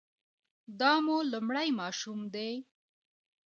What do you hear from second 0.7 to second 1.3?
دا مو